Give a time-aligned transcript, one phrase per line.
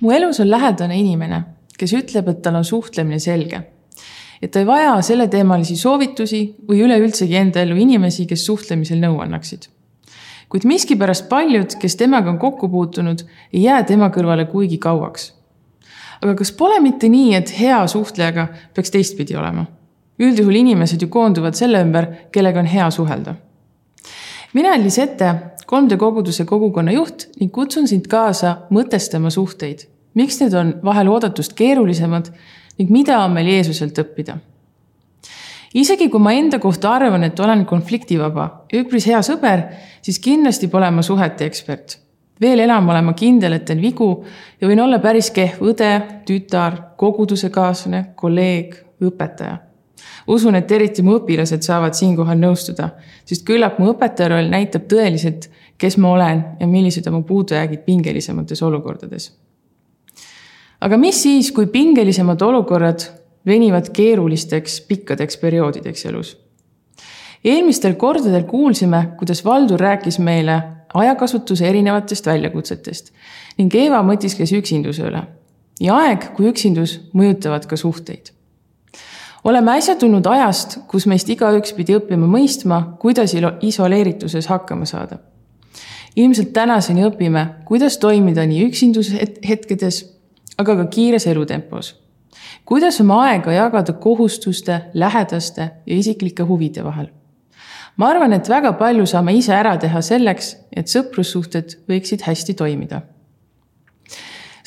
[0.00, 1.42] mu elus on lähedane inimene,
[1.78, 3.62] kes ütleb, et tal on suhtlemine selge.
[4.42, 9.68] et ta ei vaja selleteemalisi soovitusi või üleüldsegi enda ellu inimesi, kes suhtlemisel nõu annaksid.
[10.48, 15.32] kuid miskipärast paljud, kes temaga on kokku puutunud, ei jää tema kõrvale kuigi kauaks.
[16.22, 19.66] aga kas pole mitte nii, et hea suhtlejaga peaks teistpidi olema?
[20.18, 23.34] üldjuhul inimesed ju koonduvad selle ümber, kellega on hea suhelda.
[24.54, 25.34] Mina olen Lisette,
[25.72, 29.88] 3D koguduse kogukonna juht ning kutsun sind kaasa mõtestama suhteid.
[30.14, 32.30] miks need on vahel oodatust keerulisemad
[32.78, 34.38] ning mida on meil Jeesuselt õppida?
[35.74, 39.66] isegi kui ma enda kohta arvan, et olen konfliktivaba ja üpris hea sõber,
[40.02, 41.98] siis kindlasti pole ma suhete ekspert.
[42.40, 44.24] veel enam olen ma kindel, et teen vigu
[44.60, 45.92] ja võin olla päris kehv õde,
[46.26, 49.73] tütar, koguduse kaaslane, kolleeg, õpetaja
[50.26, 52.90] usun, et eriti mu õpilased saavad siinkohal nõustuda,
[53.28, 57.84] sest küllap mu õpetaja roll näitab tõeliselt, kes ma olen ja millised on mu puudujäägid
[57.86, 59.32] pingelisemates olukordades.
[60.80, 63.04] aga mis siis, kui pingelisemad olukorrad
[63.46, 66.36] venivad keerulisteks pikkadeks perioodideks elus?
[67.44, 70.62] eelmistel kordadel kuulsime, kuidas Valdur rääkis meile
[70.94, 73.12] ajakasutuse erinevatest väljakutsetest
[73.58, 75.22] ning Eeva mõtiskles üksinduse üle.
[75.80, 78.33] ja aeg kui üksindus mõjutavad ka suhteid
[79.44, 85.18] oleme äsja tulnud ajast, kus meist igaüks pidi õppima mõistma, kuidas isoleerituses hakkama saada.
[86.16, 90.04] ilmselt tänaseni õpime, kuidas toimida nii üksindushetkedes,
[90.58, 91.94] aga ka kiires elutempos.
[92.64, 97.08] kuidas oma aega jagada kohustuste, lähedaste ja isiklike huvide vahel.
[97.96, 103.02] ma arvan, et väga palju saame ise ära teha selleks, et sõprussuhted võiksid hästi toimida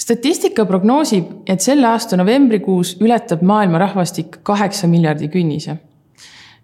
[0.07, 5.77] statistika prognoosib, et selle aasta novembrikuus ületab maailma rahvastik kaheksa miljardi künnise.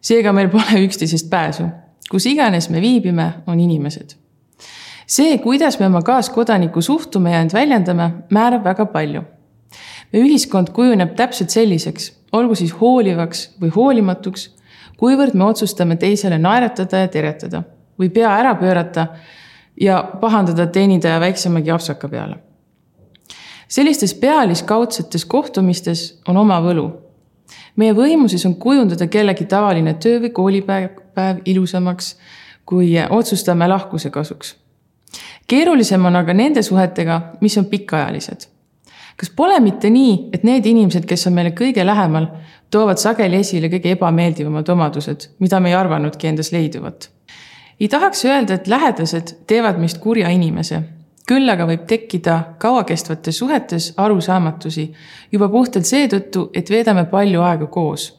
[0.02, 1.66] seega meil pole üksteisest pääsu,
[2.12, 4.16] kus iganes me viibime, on inimesed.
[5.08, 9.24] see, kuidas me oma kaaskodanikku suhtume ja end väljendame, määrab väga palju.
[10.14, 14.50] meie ühiskond kujuneb täpselt selliseks, olgu siis hoolivaks või hoolimatuks,
[14.98, 17.64] kuivõrd me otsustame teisele naeratada ja teretada
[18.00, 19.08] või pea ära pöörata
[19.82, 22.53] ja pahandada teenindaja väiksemagi apsaka peale
[23.76, 26.92] sellistes pealiskaudsetes kohtumistes on oma võlu.
[27.76, 32.18] meie võimuses on kujundada kellegi tavaline töö või koolipäev päev ilusamaks,
[32.66, 34.56] kui otsustame lahkuse kasuks.
[35.48, 38.48] keerulisem on aga nende suhetega, mis on pikaajalised.
[39.18, 42.28] kas pole mitte nii, et need inimesed, kes on meile kõige lähemal,
[42.70, 47.10] toovad sageli esile kõige ebameeldivamad omadused, mida me ei arvanudki endas leiduvat?
[47.80, 50.84] ei tahaks öelda, et lähedased teevad meist kurja inimese
[51.28, 54.90] küll aga võib tekkida kauakestvates suhetes arusaamatusi
[55.32, 58.12] juba puhtalt seetõttu, et veedame palju aega koos.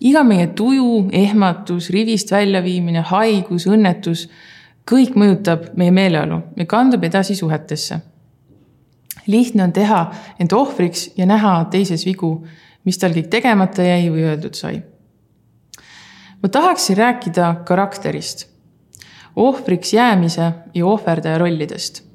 [0.00, 4.28] iga meie tuju, ehmatus, rivist väljaviimine, haigus, õnnetus,
[4.90, 8.00] kõik mõjutab meie meeleolu ja kandub edasi suhetesse.
[9.26, 12.46] lihtne on teha end ohvriks ja näha teises vigu,
[12.84, 14.82] mis tal kõik tegemata jäi või öeldud sai.
[16.42, 18.48] ma tahaksin rääkida karakterist,
[19.36, 22.13] ohvriks jäämise ja ohverdaja rollidest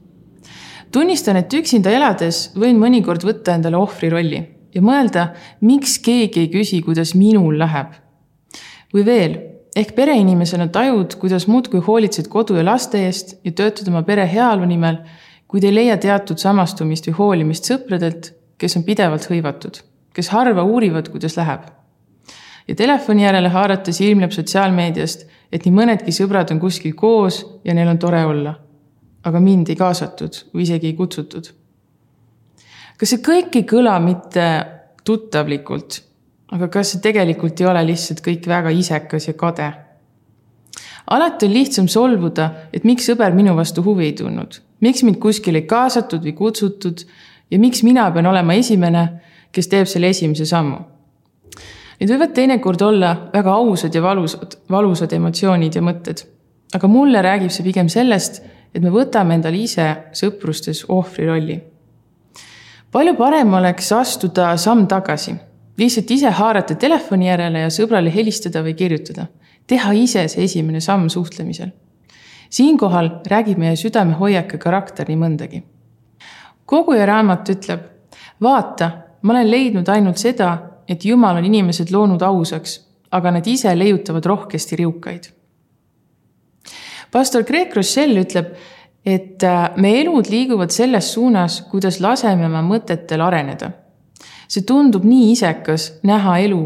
[0.92, 4.42] tunnistan, et üksinda elades võin mõnikord võtta endale ohvri rolli
[4.74, 5.32] ja mõelda,
[5.66, 7.94] miks keegi ei küsi, kuidas minul läheb.
[8.94, 9.34] või veel,
[9.78, 14.66] ehk pereinimesena tajud, kuidas muudkui hoolitsed kodu ja laste eest ja töötad oma pere heaolu
[14.66, 14.98] nimel,
[15.48, 19.82] kuid ei leia teatud samastumist või hoolimist sõpradelt, kes on pidevalt hõivatud,
[20.14, 21.70] kes harva uurivad, kuidas läheb.
[22.68, 27.88] ja telefoni järele haarates ilmneb sotsiaalmeediast, et nii mõnedki sõbrad on kuskil koos ja neil
[27.90, 28.69] on tore olla
[29.24, 31.52] aga mind ei kaasatud või isegi ei kutsutud.
[32.98, 34.46] kas see kõik ei kõla mitte
[35.08, 36.02] tuttavlikult,
[36.56, 39.72] aga kas see tegelikult ei ole lihtsalt kõik väga isekas ja kade?
[41.10, 45.64] alati on lihtsam solvuda, et miks sõber minu vastu huvi ei tundnud, miks mind kuskile
[45.64, 47.04] ei kaasatud või kutsutud
[47.52, 49.08] ja miks mina pean olema esimene,
[49.52, 50.78] kes teeb selle esimese sammu.
[52.00, 56.24] Need võivad teinekord olla väga ausad ja valusad, valusad emotsioonid ja mõtted.
[56.74, 58.44] aga mulle räägib see pigem sellest,
[58.74, 61.60] et me võtame endale ise sõprustes ohvri rolli.
[62.92, 65.36] palju parem oleks astuda samm tagasi,
[65.78, 69.28] lihtsalt ise haarata telefoni järele ja sõbrale helistada või kirjutada.
[69.68, 71.70] teha ise see esimene samm suhtlemisel.
[72.50, 75.64] siinkohal räägib meie südamehoiak ja karakter nii mõndagi.
[76.66, 77.80] koguja raamat ütleb,
[78.42, 78.92] vaata,
[79.22, 80.58] ma olen leidnud ainult seda,
[80.88, 85.39] et Jumal on inimesed loonud ausaks, aga nad ise leiutavad rohkesti riukaid
[87.12, 88.54] pastor Greg Rochelle ütleb,
[89.06, 93.72] et äh, meie elud liiguvad selles suunas, kuidas laseme oma mõtetel areneda.
[94.50, 96.64] see tundub nii isekas näha elu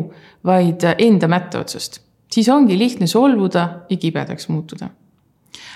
[0.47, 1.99] vaid enda mätta otsast,
[2.31, 4.89] siis ongi lihtne solvuda ja kibedaks muutuda.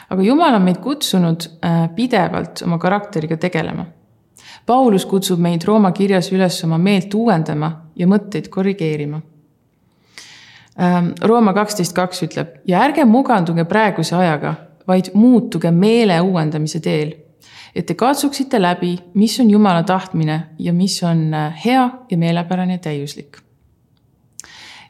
[0.10, 3.86] aga jumal on meid kutsunud äh, pidevalt oma karakteriga tegelema.
[4.66, 9.22] Paulus kutsub meid Rooma kirjas üles oma meelt uuendama ja mõtteid korrigeerima.
[10.78, 14.54] Ähm, Rooma kaksteist kaks ütleb ja ärge muganduge praeguse ajaga,
[14.88, 17.16] vaid muutuge meele uuendamise teel.
[17.76, 22.74] et te katsuksite läbi, mis on Jumala tahtmine ja mis on äh, hea ja meelepärane
[22.74, 23.38] ja täiuslik.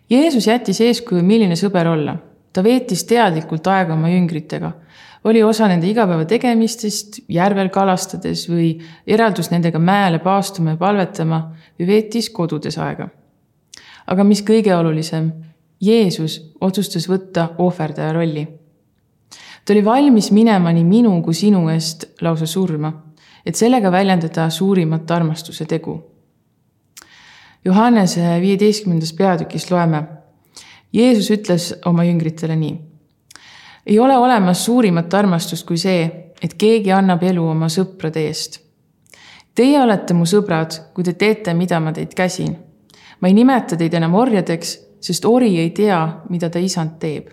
[0.10, 2.18] Jeesus jättis eeskuju, milline sõber olla.
[2.54, 4.72] ta veetis teadlikult aega oma jüngritega
[5.24, 11.42] oli osa nende igapäevategemistest järvel kalastades või eraldus nendega mäele paastuma ja palvetama
[11.80, 13.10] või veetis kodudes aega.
[14.07, 15.31] aga mis kõige olulisem,
[15.82, 18.48] Jeesus otsustas võtta ohverdaja rolli.
[19.66, 22.94] ta oli valmis minema nii minu kui sinu eest lausa surma,
[23.46, 26.02] et sellega väljendada suurimat armastuse tegu.
[27.66, 30.04] Johannese viieteistkümnendas peatükis loeme.
[30.94, 32.88] Jeesus ütles oma jüngritele nii
[33.88, 36.08] ei ole olemas suurimat armastust kui see,
[36.44, 38.60] et keegi annab elu oma sõprade eest.
[39.56, 42.58] Teie olete mu sõbrad, kui te teete, mida ma teid käsin.
[43.22, 46.00] ma ei nimeta teid enam orjadeks, sest ori ei tea,
[46.30, 47.30] mida ta isand teeb.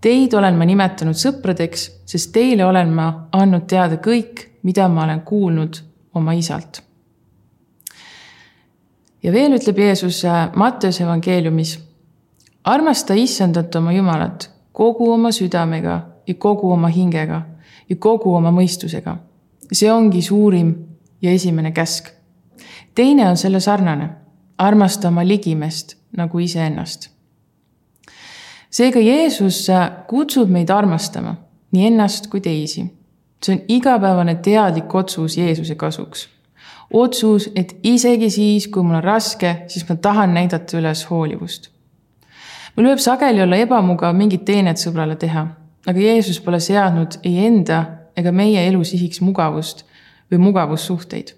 [0.00, 5.20] Teid olen ma nimetanud sõpradeks, sest teile olen ma andnud teada kõik, mida ma olen
[5.20, 5.82] kuulnud
[6.14, 6.82] oma isalt.
[9.22, 11.78] ja veel ütleb Jeesus äh, Matteuse evangeeliumis.
[12.64, 17.42] armasta issandat oma Jumalat kogu oma südamega ja kogu oma hingega
[17.88, 19.16] ja kogu oma mõistusega.
[19.72, 20.74] see ongi suurim
[21.22, 22.08] ja esimene käsk.
[22.94, 24.10] teine on selle sarnane,
[24.58, 27.10] armasta oma ligimest nagu iseennast.
[28.70, 29.66] seega Jeesus
[30.08, 31.36] kutsub meid armastama
[31.72, 32.84] nii ennast kui teisi.
[33.44, 36.28] see on igapäevane teadlik otsus Jeesuse kasuks.
[36.92, 41.70] otsus, et isegi siis, kui mul on raske, siis ma tahan näidata üles hoolivust
[42.76, 45.46] mul võib sageli olla ebamugav mingit teenet sõbrale teha,
[45.86, 47.82] aga Jeesus pole seadnud ei enda
[48.16, 49.84] ega meie elu sihiks mugavust
[50.30, 51.34] või mugavussuhteid.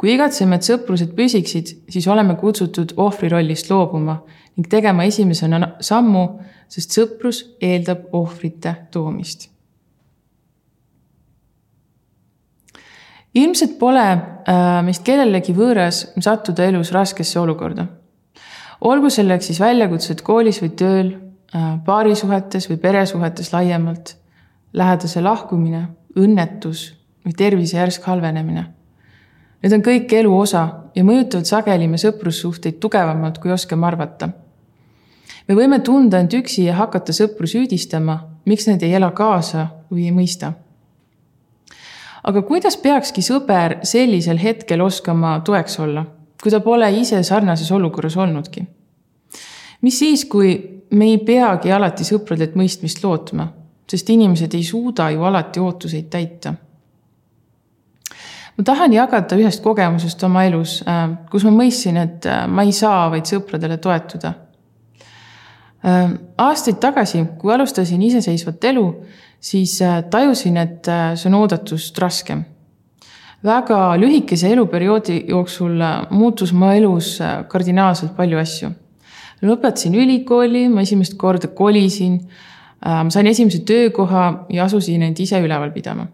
[0.00, 4.22] Kui igatseme, et sõprused püsiksid, siis oleme kutsutud ohvri rollist loobuma
[4.56, 6.24] ning tegema esimesena sammu,
[6.72, 9.48] sest sõprus eeldab ohvrite toomist.
[13.34, 17.84] ilmselt pole äh, meist kellelegi võõras sattuda elus raskesse olukorda
[18.80, 21.12] olgu selleks siis väljakutsed koolis või tööl,
[21.54, 24.16] äh, paarisuhetes või peresuhetes laiemalt,
[24.72, 25.86] lähedase lahkumine,
[26.18, 26.90] õnnetus
[27.24, 28.66] või tervise järsk halvenemine.
[29.62, 30.62] Need on kõik elu osa
[30.94, 34.28] ja mõjutavad sageli me sõprussuhteid tugevamalt, kui oskame arvata.
[35.48, 40.04] me võime tunda end üksi ja hakata sõpru süüdistama, miks need ei ela kaasa või
[40.04, 40.52] ei mõista.
[42.24, 46.06] aga kuidas peakski sõber sellisel hetkel oskama toeks olla
[46.42, 48.64] kui ta pole ise sarnases olukorras olnudki.
[49.80, 53.48] mis siis, kui me ei peagi alati sõpradelt mõistmist lootma,
[53.90, 56.54] sest inimesed ei suuda ju alati ootuseid täita.
[58.60, 62.74] Ma tahan jagada ühest kogemusest oma elus, äh, kus ma mõistsin, et äh, ma ei
[62.76, 64.34] saa vaid sõpradele toetuda.
[65.80, 66.10] Äh,
[66.44, 68.84] aastaid tagasi, kui alustasin iseseisvat elu,
[69.40, 69.78] siis
[70.12, 72.44] tajusin, et see on oodatust raskem
[73.40, 75.80] väga lühikese eluperioodi jooksul
[76.12, 77.14] muutus mu elus
[77.48, 78.68] kardinaalselt palju asju.
[79.40, 82.20] lõpetasin ülikooli, ma esimest korda kolisin,
[82.84, 86.10] ma sain esimese töökoha ja asusin end ise üleval pidama.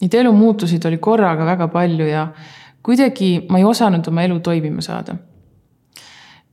[0.00, 2.28] Neid elumuutusid oli korraga väga palju ja
[2.82, 5.16] kuidagi ma ei osanud oma elu toimima saada.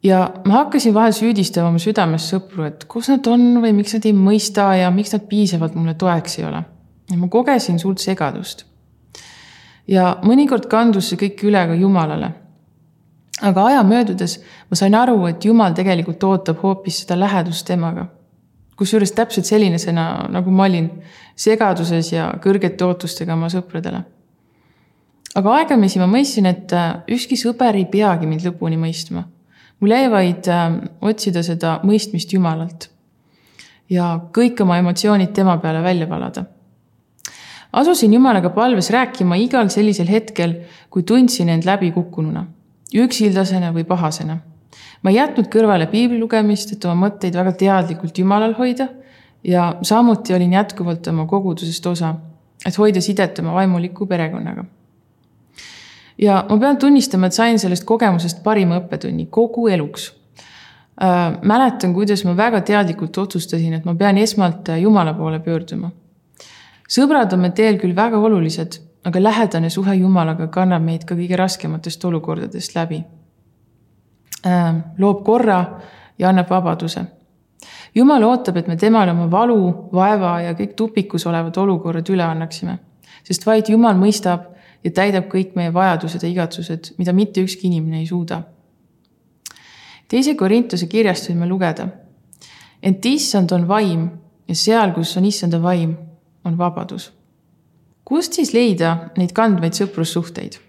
[0.03, 4.05] ja ma hakkasin vahel süüdistama oma südames sõpru, et kus nad on või miks nad
[4.05, 6.63] ei mõista ja miks nad piisavalt mulle toeks ei ole.
[7.11, 8.65] ja ma kogesin suurt segadust
[9.87, 12.31] ja mõnikord kandus see kõik üle ka Jumalale.
[13.41, 18.07] aga aja möödudes ma sain aru, et Jumal tegelikult ootab hoopis seda lähedust temaga.
[18.75, 20.89] Kusjuures täpselt sellisena, nagu ma olin,
[21.35, 24.03] segaduses ja kõrgete ootustega oma sõpradele.
[25.35, 29.23] aga aegamisi ma mõistsin, et äh, ükski sõber ei peagi mind lõpuni mõistma.
[29.79, 32.89] mul jäi vaid äh, otsida seda mõistmist Jumalalt
[33.89, 36.45] ja kõik oma emotsioonid tema peale välja valada
[37.75, 40.53] asusin Jumalaga palves rääkima igal sellisel hetkel,
[40.89, 42.45] kui tundsin end läbikukkununa,
[42.95, 44.37] üksildasena või pahasena.
[45.05, 48.87] Ma ei jätnud kõrvale piibli lugemist, et oma mõtteid väga teadlikult Jumalal hoida
[49.45, 52.15] ja samuti olin jätkuvalt oma kogudusest osa,
[52.65, 54.65] et hoida sidet oma vaimuliku perekonnaga.
[56.17, 60.09] ja ma pean tunnistama, et sain sellest kogemusest parima õppetunni kogu eluks
[61.03, 61.37] äh,.
[61.41, 65.91] mäletan, kuidas ma väga teadlikult otsustasin, et ma pean esmalt Jumala poole pöörduma
[66.89, 71.37] sõbrad on meil teel küll väga olulised, aga lähedane suhe Jumalaga kannab meid ka kõige
[71.39, 73.03] raskematest olukordadest läbi.
[74.45, 75.79] Ähm, loob korra
[76.19, 77.01] ja annab vabaduse.
[77.95, 82.75] Jumal ootab, et me temale oma valu, vaeva ja kõik tupikus olevad olukorrad üle annaksime,
[83.25, 84.51] sest vaid Jumal mõistab
[84.85, 88.43] ja täidab kõik meie vajadused ja igatsused, mida mitte ükski inimene ei suuda.
[90.07, 91.87] teise Korintuse kirjast võime lugeda.
[92.83, 94.09] ent issand on vaim
[94.47, 95.97] ja seal, kus on issanda vaim,
[96.43, 97.11] on vabadus.
[98.03, 100.59] kust siis leida neid kandvaid sõprussuhteid?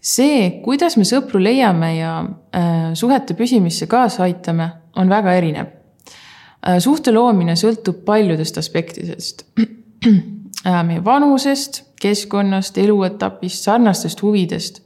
[0.00, 2.14] See, kuidas me sõpru leiame ja
[2.56, 6.80] äh, suhete püsimisse kaasa aitame, on väga erinev äh,.
[6.80, 10.80] suhte loomine sõltub paljudest aspektidest äh,.
[10.86, 14.80] meie vanusest, keskkonnast, eluetapist, sarnastest huvidest.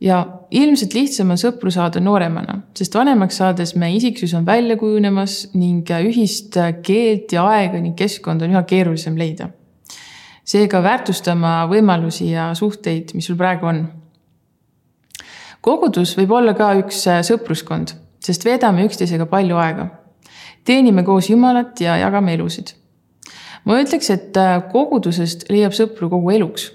[0.00, 0.20] ja
[0.50, 5.88] ilmselt lihtsam on sõpru saada nooremana, sest vanemaks saades meie isiksus on välja kujunemas ning
[6.04, 9.48] ühist keelt ja aega ning keskkonda on üha keerulisem leida.
[10.44, 13.86] seega väärtustama võimalusi ja suhteid, mis sul praegu on
[15.64, 17.94] kogudus võib olla ka üks äh, sõpruskond,
[18.24, 19.88] sest veedame üksteisega palju aega.
[20.64, 22.74] teenime koos Jumalat ja jagame elusid.
[23.64, 26.70] ma ütleks, et äh, kogudusest leiab sõpru kogu eluks.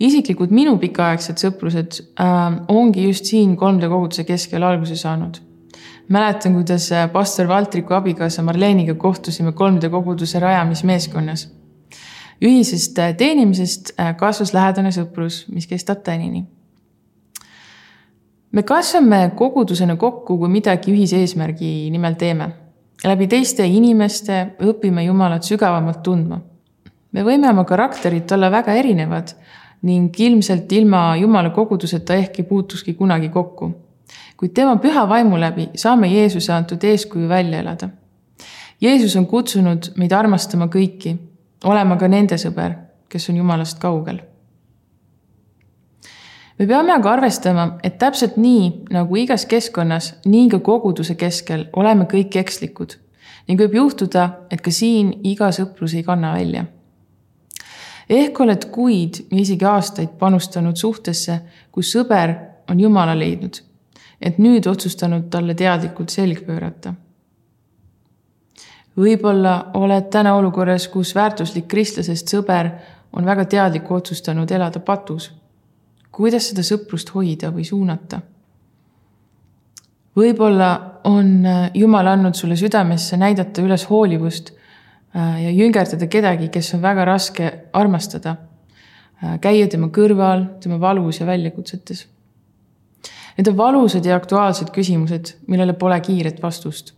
[0.00, 5.40] isiklikult minu pikaaegsed sõprused äh, ongi just siin 3D koguduse keskel alguse saanud.
[6.08, 11.48] mäletan, kuidas äh, pastor Valtriku abikaasa Marleeniga kohtusime 3D koguduse rajamismeeskonnas
[12.44, 16.44] ühisest teenimisest kasvas lähedane sõprus, mis kestab tänini
[18.54, 22.48] me kasvame kogudusena kokku, kui midagi ühise eesmärgi nimel teeme.
[23.04, 26.38] läbi teiste inimeste õpime Jumalat sügavamalt tundma.
[27.12, 29.32] me võime oma karakterit olla väga erinevad
[29.82, 33.72] ning ilmselt ilma Jumala koguduseta ehk ei puutukski kunagi kokku.
[34.36, 37.88] kuid tema püha vaimu läbi saame Jeesuse antud eeskuju välja elada.
[38.80, 41.16] Jeesus on kutsunud meid armastama kõiki,
[41.64, 42.74] olema ka nende sõber,
[43.08, 44.22] kes on Jumalast kaugel
[46.58, 52.06] me peame aga arvestama, et täpselt nii nagu igas keskkonnas, nii ka koguduse keskel oleme
[52.10, 52.98] kõik ekslikud
[53.48, 56.64] ning võib juhtuda, et ka siin iga sõprus ei kanna välja.
[58.08, 61.40] ehk oled kuid ja isegi aastaid panustanud suhtesse,
[61.72, 62.34] kus sõber
[62.70, 63.60] on Jumala leidnud,
[64.20, 66.94] et nüüd otsustanud talle teadlikult selg pöörata.
[68.96, 72.70] võib-olla oled täna olukorras, kus väärtuslik kristlasest sõber
[73.12, 75.32] on väga teadliku otsustanud elada patus
[76.14, 78.20] kuidas seda sõprust hoida või suunata.
[80.14, 86.74] võib-olla on äh, Jumal andnud sulle südamesse näidata üles hoolivust äh, ja jüngerdada kedagi, kes
[86.74, 88.36] on väga raske armastada.
[89.24, 92.06] Äh, käia tema kõrval, tema valus ja väljakutsetes.
[93.36, 96.94] Need on valusad ja aktuaalsed küsimused, millele pole kiiret vastust.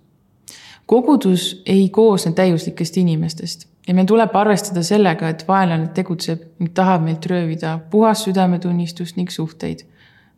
[0.86, 7.04] kogudus ei koosne täiuslikest inimestest ja meil tuleb arvestada sellega, et vaenlane tegutseb ning tahab
[7.06, 9.84] meilt röövida puhas südametunnistust ning suhteid,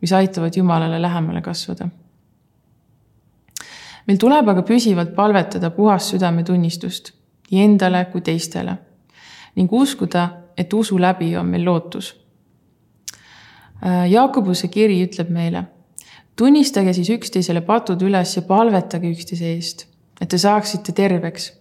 [0.01, 1.89] mis aitavad Jumalale lähemale kasvada.
[4.07, 7.13] meil tuleb aga püsivalt palvetada puhast südametunnistust
[7.51, 8.77] nii endale kui teistele
[9.57, 12.13] ning uskuda, et usu läbi on meil lootus.
[14.11, 15.65] Jaakobuse kiri ütleb meile,
[16.37, 19.87] tunnistage siis üksteisele patud üles ja palvetage üksteise eest,
[20.21, 21.53] et te saaksite terveks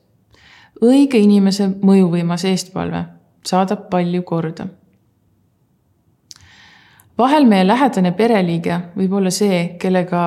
[0.84, 3.04] õige inimese mõjuvõimas eestpalve
[3.48, 4.68] saadab palju korda.
[7.18, 10.24] vahel meie lähedane pereliige võib olla see, kellega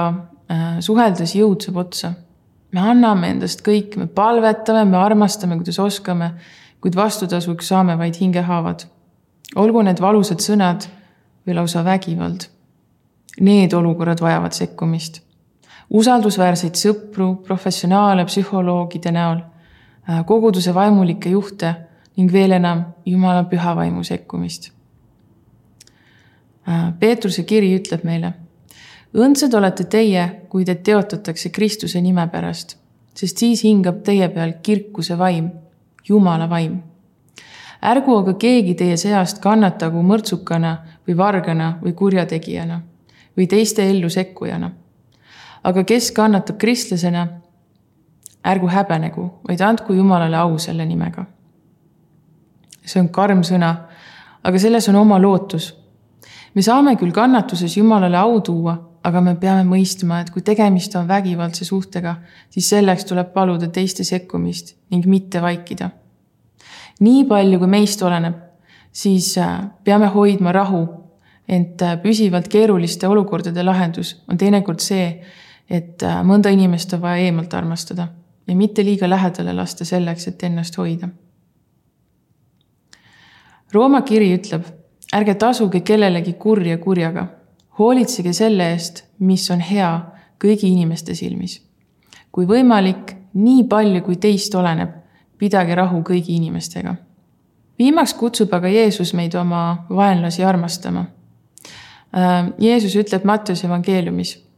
[0.50, 2.12] äh, suheldes jõud saab otsa.
[2.72, 6.32] me anname endast kõik, me palvetame, me armastame, kuidas oskame,
[6.80, 8.86] kuid vastutasuks saame vaid hingehaavad.
[9.56, 10.86] olgu need valusad sõnad
[11.46, 12.46] või lausa vägivald.
[13.40, 15.22] Need olukorrad vajavad sekkumist
[15.90, 19.40] usaldusväärseid sõpru, professionaale psühholoogide näol
[20.26, 21.74] koguduse vaimulikke juhte
[22.16, 24.70] ning veel enam Jumala püha vaimu sekkumist.
[26.68, 28.32] Äh, Peetruse kiri ütleb meile.
[29.14, 32.76] õndsad olete teie, kui teid teotatakse Kristuse nime pärast,
[33.14, 35.50] sest siis hingab teie peal kirkuse vaim,
[36.08, 36.82] Jumala vaim.
[37.82, 40.76] ärgu aga keegi teie seast kannatagu mõrtsukana
[41.08, 42.80] või vargana või kurjategijana
[43.36, 44.70] või teiste ellu sekkujana.
[45.64, 47.39] aga kes kannatab kristlasena,
[48.44, 51.24] ärgu häbenegu, vaid andku Jumalale au selle nimega.
[52.84, 53.74] see on karm sõna,
[54.42, 55.74] aga selles on oma lootus.
[56.54, 61.08] me saame küll kannatuses Jumalale au tuua, aga me peame mõistma, et kui tegemist on
[61.08, 62.16] vägivaldse suhtega,
[62.50, 65.90] siis selleks tuleb paluda teiste sekkumist ning mitte vaikida.
[67.00, 68.34] nii palju, kui meist oleneb,
[68.92, 70.86] siis äh, peame hoidma rahu,
[71.48, 75.20] ent äh, püsivalt keeruliste olukordade lahendus on teinekord see,
[75.70, 78.08] et äh, mõnda inimest on vaja eemalt armastada
[78.50, 81.08] ja mitte liiga lähedale lasta selleks, et ennast hoida.
[83.72, 84.64] Rooma kiri ütleb,
[85.14, 87.26] ärge tasuge kellelegi kurja kurjaga,
[87.78, 89.92] hoolitsege selle eest, mis on hea
[90.42, 91.60] kõigi inimeste silmis.
[92.32, 94.90] kui võimalik, nii palju kui teist oleneb,
[95.38, 96.94] pidage rahu kõigi inimestega.
[97.78, 101.06] viimaks kutsub aga Jeesus meid oma vaenlasi armastama.
[102.16, 104.49] Äh, Jeesus ütleb Mattiuse evangeeliumis.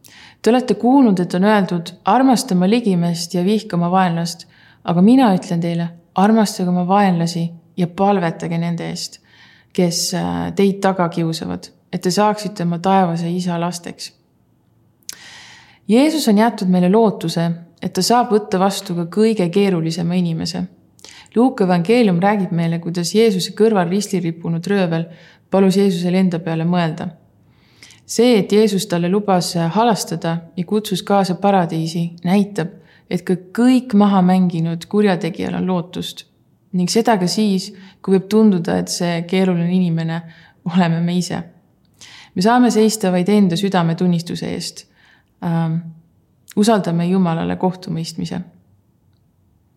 [0.42, 4.46] Te olete kuulnud, et on öeldud, armasta oma ligimest ja vihka oma vaenlast,
[4.84, 7.44] aga mina ütlen teile, armastage oma vaenlasi
[7.76, 9.20] ja palvetage nende eest,
[9.72, 14.12] kes äh, teid taga kiusavad, et te saaksite oma taevase isa lasteks.
[15.88, 17.50] Jeesus on jätnud meile lootuse,
[17.82, 20.66] et ta saab võtta vastu ka kõige keerulisema inimese
[21.34, 25.06] Luuka evangeelium räägib meile, kuidas Jeesuse kõrval ristil rippunud röövel
[25.50, 27.08] palus Jeesusel enda peale mõelda.
[28.12, 32.74] See, et Jeesus talle lubas halastada ja kutsus kaasa paradiisi, näitab,
[33.10, 36.26] et ka kõik maha mänginud kurjategijal on lootust.
[36.72, 40.22] ning seda ka siis, kui võib tunduda, et see keeruline inimene
[40.74, 41.42] oleme me ise.
[42.34, 44.86] me saame seista vaid enda südametunnistuse eest
[45.44, 45.76] ähm,.
[46.56, 48.40] usaldame Jumalale kohtumõistmise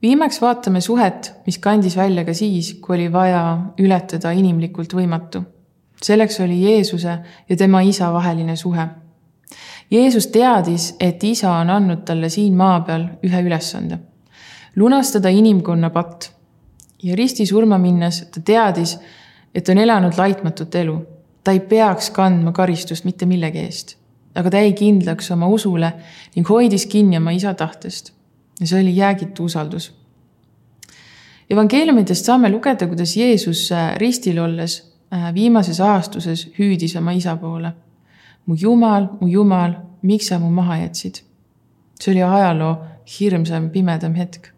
[0.02, 3.42] viimaks vaatame suhet, mis kandis välja ka siis, kui oli vaja
[3.82, 5.42] ületada inimlikult võimatu.
[6.04, 7.18] Selleks oli Jeesuse
[7.50, 8.88] ja tema isa vaheline suhe.
[9.92, 14.00] Jeesus teadis, et isa on andnud talle siin maa peal ühe ülesande.
[14.76, 16.32] lunastada inimkonna patt.
[17.04, 19.00] ja risti surma minnes ta teadis,
[19.56, 21.06] et on elanud laitmatut elu.
[21.44, 23.98] ta ei peaks kandma karistust mitte millegi eest.
[24.36, 25.94] aga ta jäi kindlaks oma usule
[26.36, 28.14] ning hoidis kinni oma isa tahtest
[28.60, 29.94] ja see oli jäägitu usaldus.
[31.50, 34.95] evangeeliumidest saame lugeda, kuidas Jeesus äh, ristil olles
[35.34, 37.74] viimases aastuses hüüdis oma isa poole.
[38.46, 41.24] mu Jumal, mu Jumal, miks sa mu maha jätsid?
[42.00, 42.76] see oli ajaloo
[43.20, 44.52] hirmsam, pimedam hetk.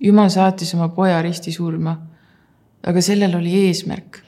[0.00, 1.96] Jumal saatis oma poja risti surma.
[2.86, 4.20] aga sellel oli eesmärk.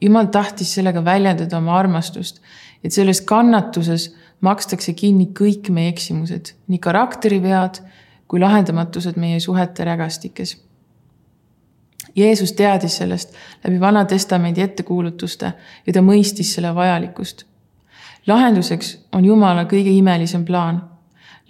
[0.00, 2.40] Jumal tahtis sellega väljendada oma armastust,
[2.84, 7.82] et selles kannatuses makstakse kinni kõik meie eksimused, nii karakterivead
[8.28, 10.56] kui lahendamatused meie suhete rägastikes.
[12.16, 15.52] Jeesus teadis sellest läbi Vana Testamendi ettekuulutuste
[15.86, 17.44] ja ta mõistis selle vajalikkust.
[18.26, 20.82] lahenduseks on Jumala kõige imelisem plaan,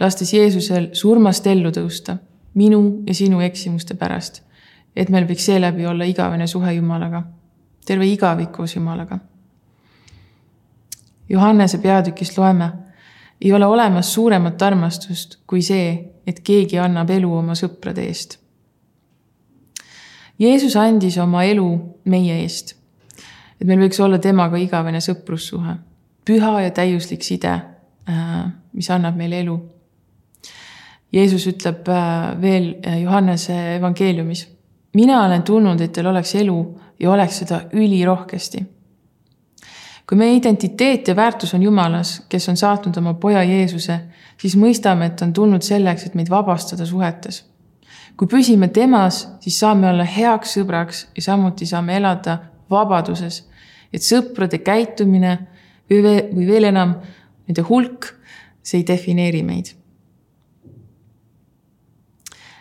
[0.00, 2.16] lastes Jeesusel surmast ellu tõusta
[2.54, 4.42] minu ja sinu eksimuste pärast,
[4.96, 7.22] et meil võiks seeläbi olla igavene suhe Jumalaga,
[7.86, 9.18] terve igavik koos Jumalaga.
[11.28, 12.72] Johannese peatükist loeme,
[13.40, 15.92] ei ole olemas suuremat armastust kui see,
[16.26, 18.39] et keegi annab elu oma sõprade eest.
[20.40, 21.66] Jeesus andis oma elu
[22.08, 22.74] meie eest,
[23.60, 25.74] et meil võiks olla temaga igavene sõprussuhe,
[26.24, 27.52] püha ja täiuslik side,
[28.08, 28.40] äh,
[28.72, 29.58] mis annab meile elu.
[31.12, 34.46] Jeesus ütleb äh, veel äh, Johannese evangeeliumis,
[34.96, 36.58] mina olen tulnud, et teil oleks elu
[37.00, 38.64] ja oleks seda ülirohkesti
[40.10, 43.94] kui meie identiteet ja väärtus on Jumalas, kes on saatnud oma poja Jeesuse,
[44.42, 47.44] siis mõistame, et on tulnud selleks, et meid vabastada suhetes.
[48.16, 52.38] Kui püsime temas, siis saame olla heaks sõbraks ja samuti saame elada
[52.70, 53.46] vabaduses.
[53.92, 55.38] et sõprade käitumine
[55.90, 56.94] või veel enam,
[57.46, 58.06] nende hulk,
[58.62, 59.74] see ei defineeri meid.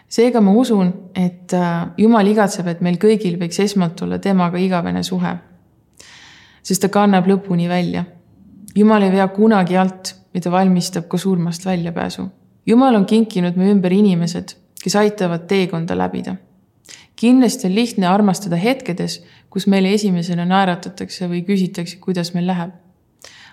[0.10, 5.04] seega ma usun, et äh, Jumal igatseb, et meil kõigil võiks esmalt olla temaga igavene
[5.04, 5.38] suhe
[6.70, 8.06] sest ta kannab lõpuni välja.
[8.76, 12.28] jumal ei vea kunagi alt ja ta valmistab ka surmast väljapääsu.
[12.66, 16.36] jumal on kinkinud meie ümber inimesed, kes aitavad teekonda läbida.
[17.16, 22.72] kindlasti on lihtne armastada hetkedes, kus meile esimesena naeratatakse või küsitakse, kuidas meil läheb.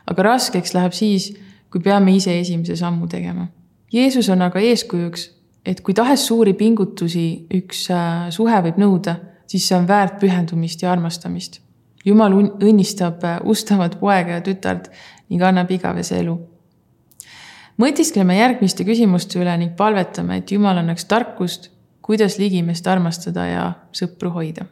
[0.06, 1.34] aga raskeks läheb siis,
[1.70, 3.48] kui peame ise esimese sammu tegema.
[3.92, 5.30] Jeesus on aga eeskujuks,
[5.66, 10.82] et kui tahes suuri pingutusi üks äh, suhe võib nõuda, siis see on väärt pühendumist
[10.82, 11.60] ja armastamist
[12.06, 14.90] jumal õnnistab äh, ustavat poega ja tütart
[15.30, 16.36] ning annab igavese elu.
[17.80, 21.70] Mõtiskleme järgmiste küsimuste üle ning palvetame, et Jumal annaks tarkust,
[22.02, 24.68] kuidas ligimest armastada ja sõpru hoida